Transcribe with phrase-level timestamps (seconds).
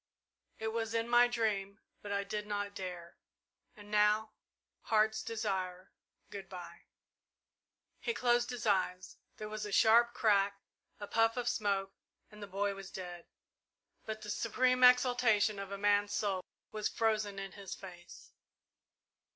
[0.57, 3.19] "It was in my dream but I did not dare
[3.75, 4.31] and now
[4.85, 5.91] Heart's Desire
[6.31, 6.87] good bye!"
[7.99, 9.17] He closed his eyes.
[9.37, 10.59] There was a sharp crack,
[10.99, 11.93] a puff of smoke,
[12.31, 13.27] and the boy was dead;
[14.03, 18.31] but the supreme exaltation of a man's soul was frozen in his face.